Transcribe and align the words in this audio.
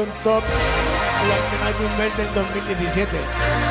un 0.00 0.08
top 0.22 0.42
en 1.22 1.28
la 1.28 1.36
final 1.50 1.74
de 1.78 1.84
un 1.86 1.98
2017. 2.34 3.65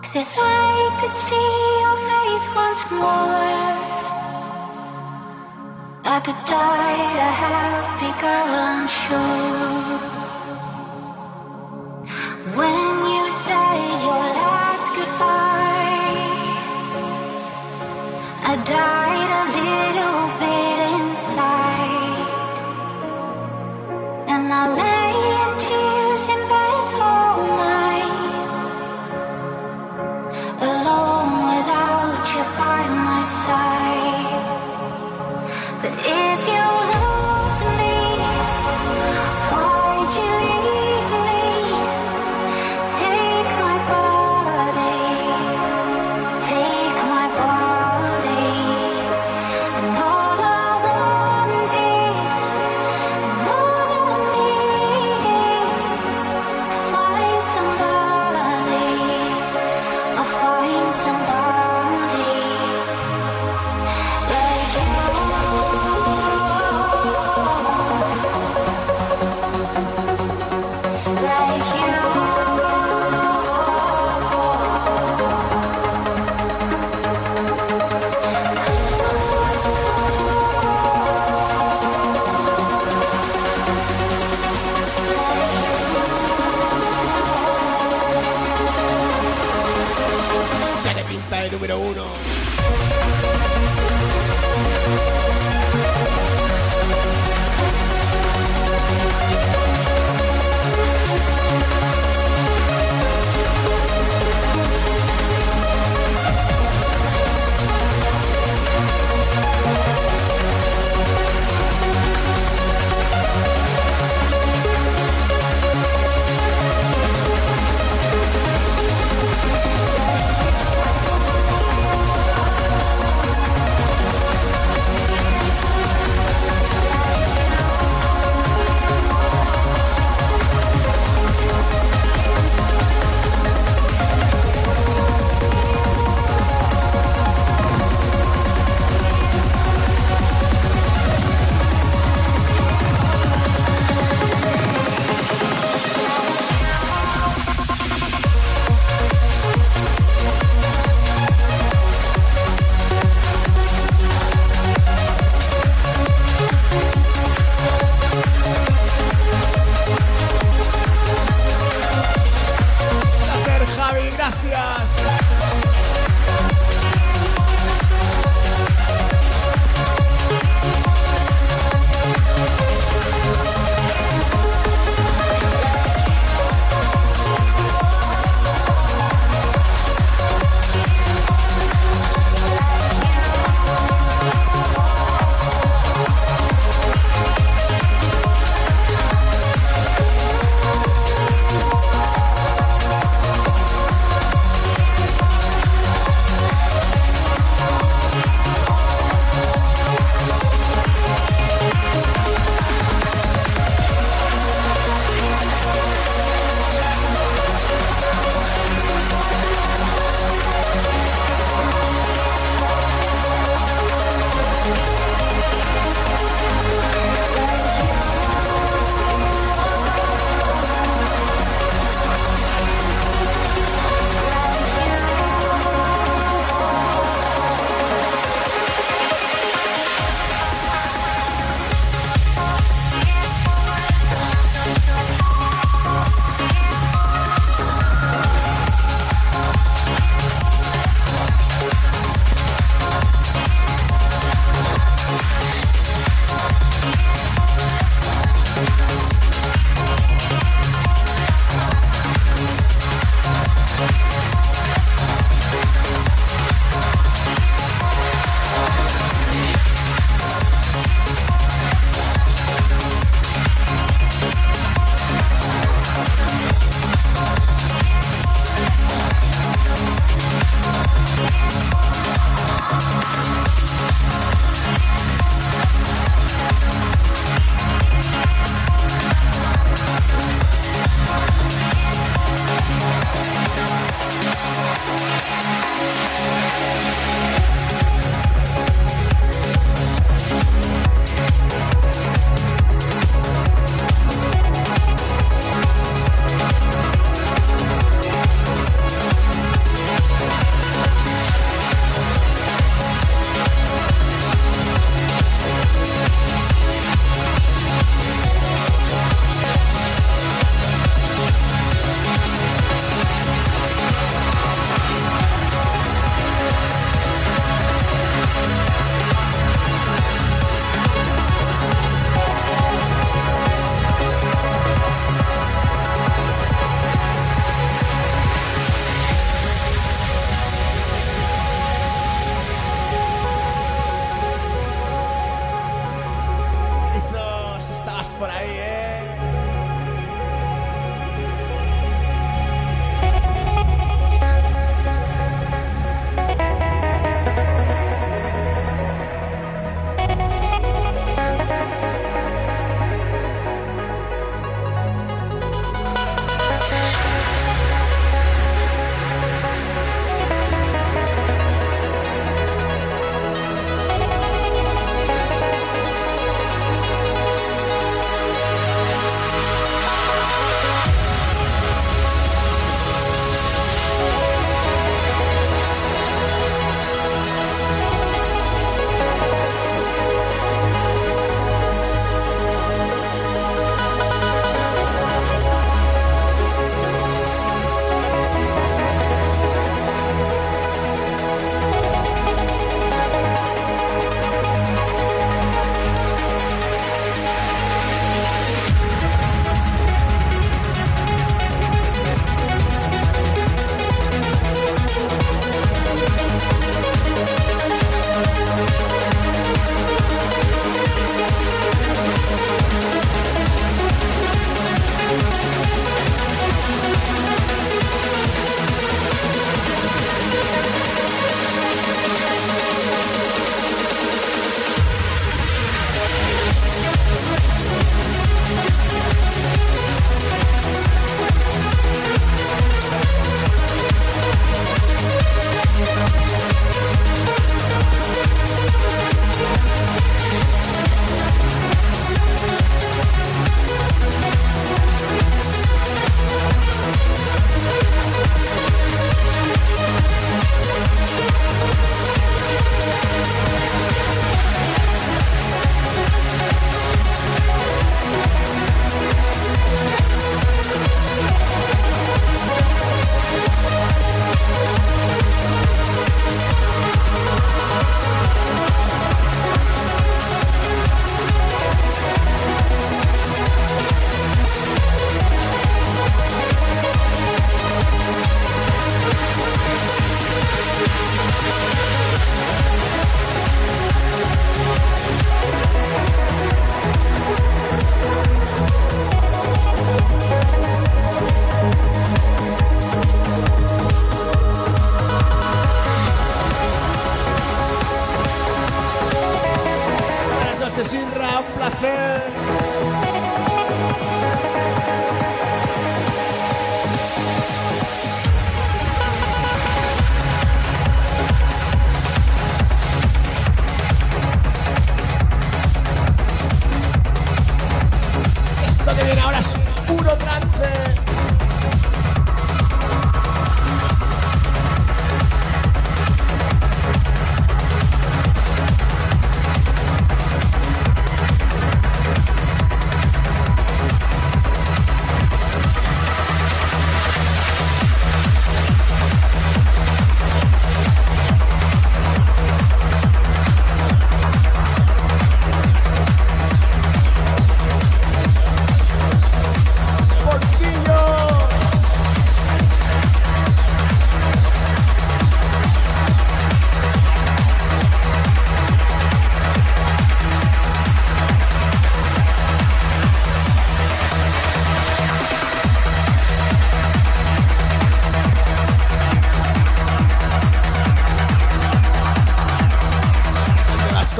'Cause 0.00 0.16
if 0.24 0.32
I 0.38 0.72
could 0.98 1.16
see 1.26 1.50
your 1.84 1.98
face 2.08 2.46
once 2.64 2.82
more, 2.90 3.68
I 6.14 6.18
could 6.24 6.40
die 6.46 7.02
a 7.28 7.30
happy 7.44 8.12
girl, 8.22 8.50
I'm 8.72 8.86
sure. 9.02 10.00
When 12.58 12.94
you 13.14 13.24
said 13.44 13.80
your 14.06 14.26
last 14.40 14.86
goodbye. 14.96 16.48
I 18.50 18.56
died 18.70 18.97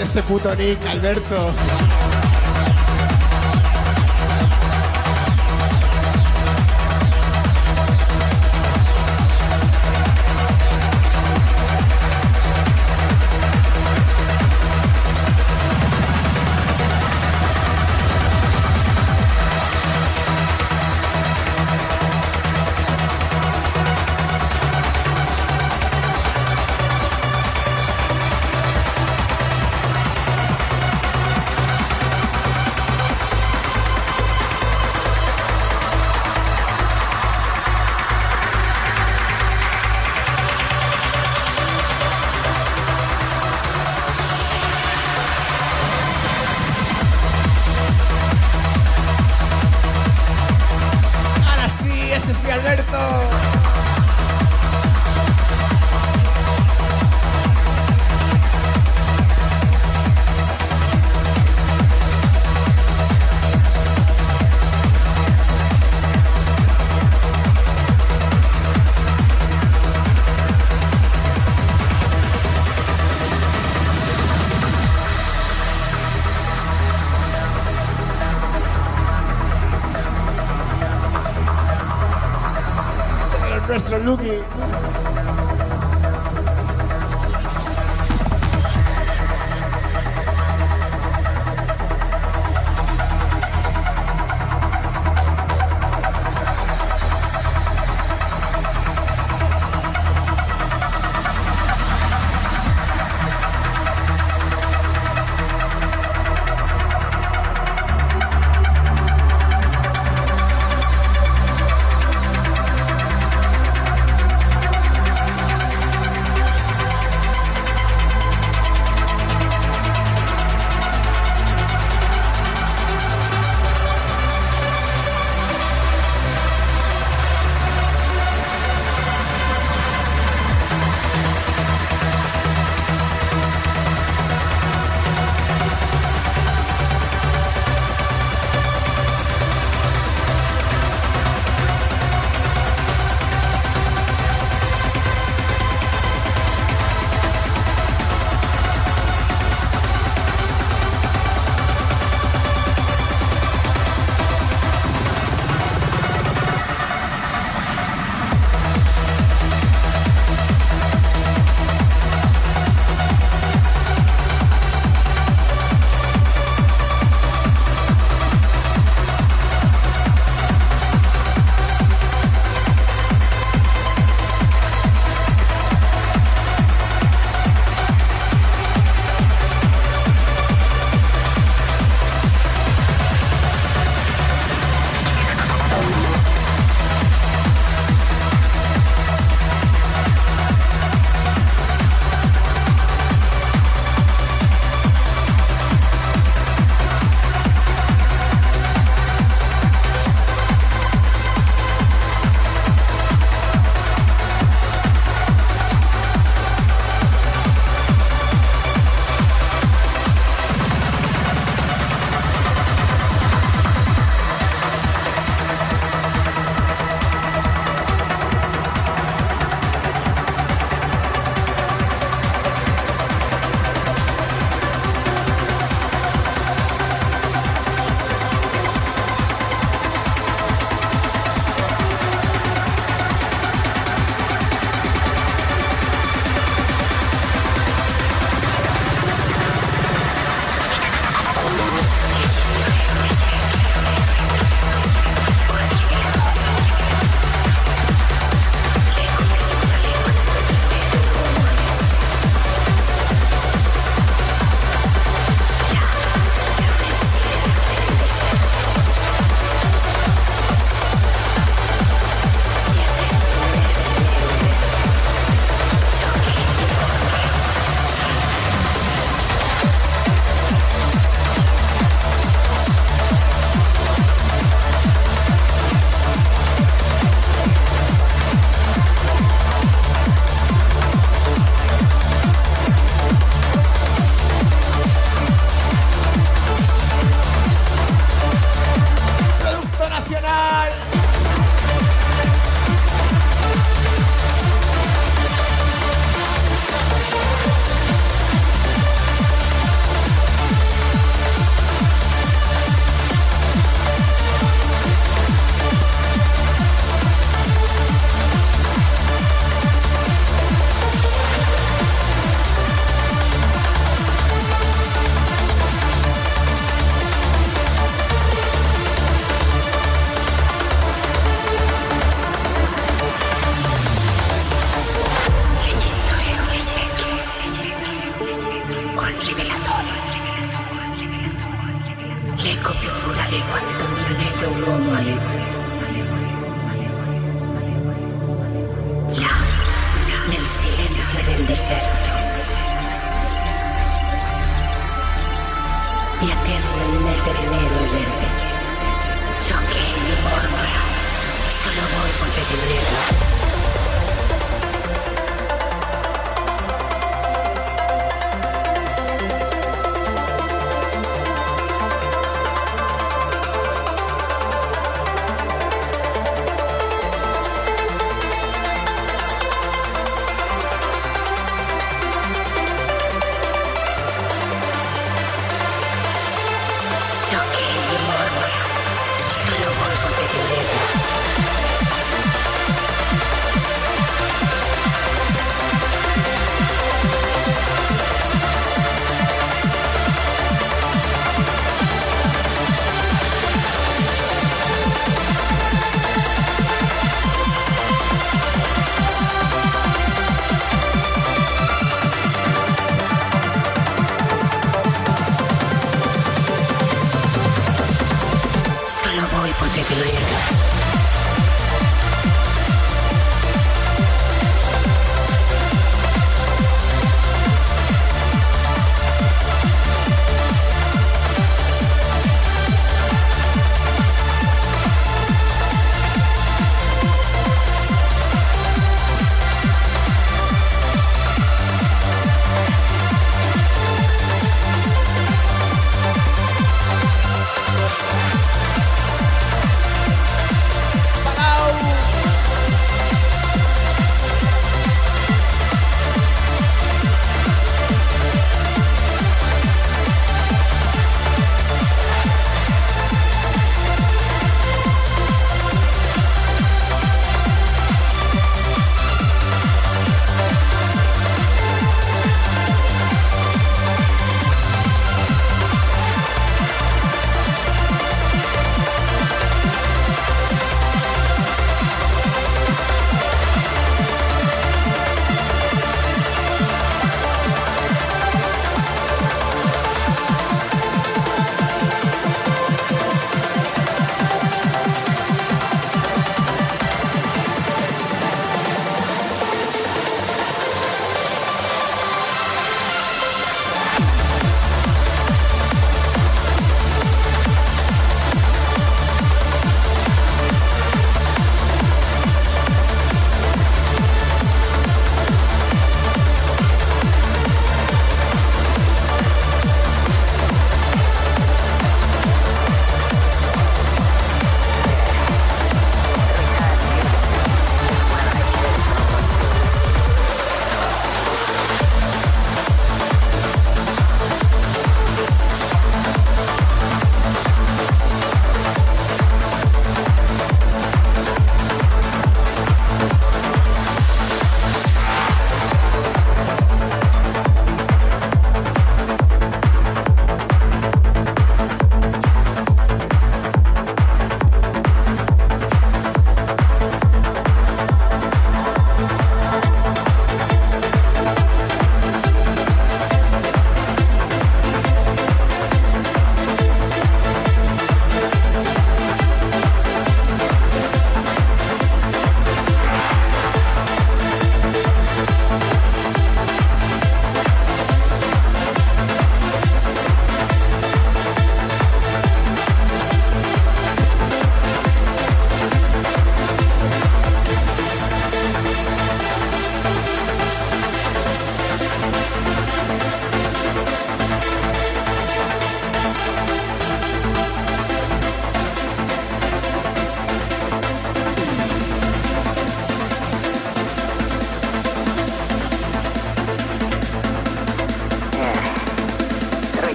ese 0.00 0.22
puto 0.22 0.54
nick, 0.54 0.84
Alberto? 0.86 2.19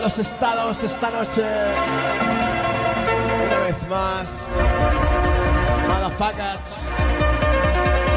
Los 0.00 0.18
estados 0.18 0.82
esta 0.82 1.10
noche. 1.10 1.42
Una 3.46 3.58
vez 3.58 3.88
más. 3.88 4.48
Motherfuckers. 5.88 6.76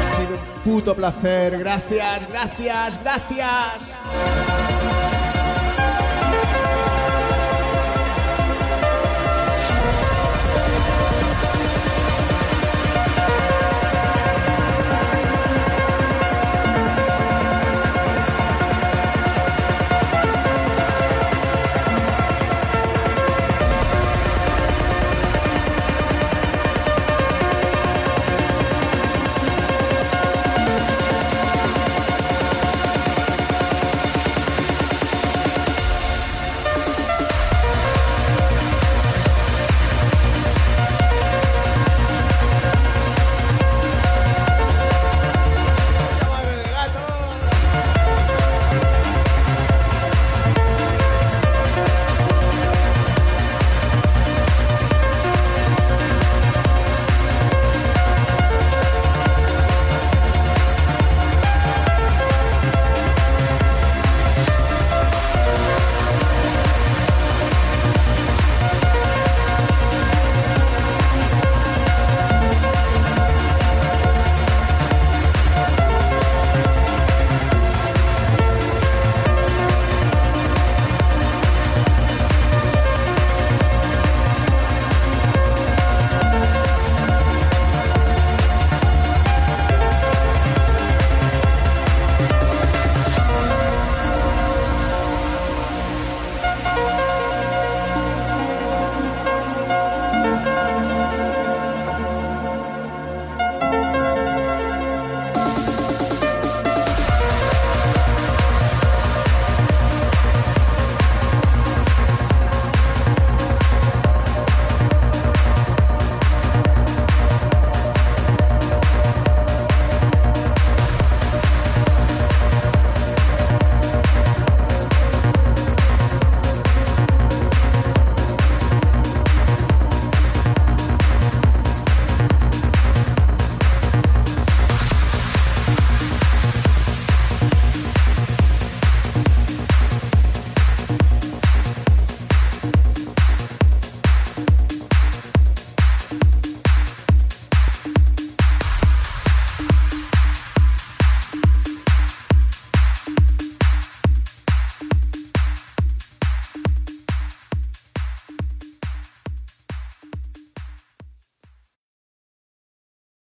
Ha 0.00 0.16
sido 0.16 0.34
un 0.34 0.62
puto 0.62 0.94
placer. 0.94 1.58
Gracias, 1.58 2.28
gracias, 2.28 3.00
gracias. 3.02 4.53